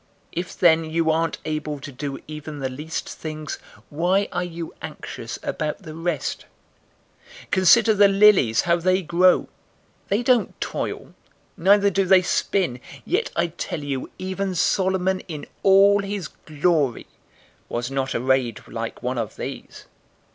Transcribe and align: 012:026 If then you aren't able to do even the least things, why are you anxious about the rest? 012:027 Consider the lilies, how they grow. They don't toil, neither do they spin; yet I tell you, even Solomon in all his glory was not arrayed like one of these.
012:026 0.29 0.29
If 0.31 0.57
then 0.59 0.83
you 0.85 1.11
aren't 1.11 1.37
able 1.45 1.79
to 1.79 1.91
do 1.91 2.19
even 2.25 2.57
the 2.57 2.69
least 2.69 3.07
things, 3.07 3.59
why 3.91 4.27
are 4.31 4.43
you 4.43 4.73
anxious 4.81 5.37
about 5.43 5.83
the 5.83 5.93
rest? 5.93 6.47
012:027 7.51 7.51
Consider 7.51 7.93
the 7.93 8.07
lilies, 8.07 8.61
how 8.61 8.77
they 8.77 9.03
grow. 9.03 9.47
They 10.07 10.23
don't 10.23 10.59
toil, 10.59 11.13
neither 11.55 11.91
do 11.91 12.05
they 12.05 12.23
spin; 12.23 12.79
yet 13.05 13.29
I 13.35 13.45
tell 13.45 13.83
you, 13.83 14.09
even 14.17 14.55
Solomon 14.55 15.19
in 15.27 15.45
all 15.61 15.99
his 15.99 16.29
glory 16.29 17.05
was 17.69 17.91
not 17.91 18.15
arrayed 18.15 18.67
like 18.67 19.03
one 19.03 19.19
of 19.19 19.35
these. 19.35 19.85